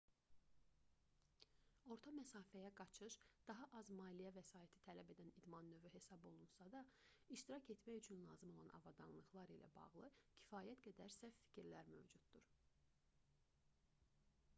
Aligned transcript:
orta 1.95 2.13
məsafəyə 2.19 2.69
qaçış 2.79 3.17
daha 3.49 3.67
az 3.81 3.91
maliyyə 3.99 4.31
vəsaiti 4.39 4.79
tələb 4.89 5.11
edən 5.15 5.29
idman 5.43 5.69
növü 5.75 5.91
hesab 5.97 6.25
olunsa 6.31 6.67
da 6.79 6.83
iştirak 7.37 7.69
etmək 7.77 8.01
üçün 8.03 8.25
lazım 8.31 8.55
olan 8.57 8.73
avadanlıqlar 8.81 9.55
ilə 9.61 9.71
bağlı 9.79 10.11
kifayət 10.43 10.85
qədər 10.91 11.15
səhv 11.21 11.39
fikirlər 11.45 11.93
mövcuddur 12.01 12.49